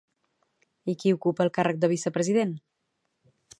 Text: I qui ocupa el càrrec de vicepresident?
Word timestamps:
I 0.93 0.95
qui 1.03 1.13
ocupa 1.17 1.45
el 1.47 1.53
càrrec 1.59 1.83
de 1.85 1.91
vicepresident? 1.93 2.59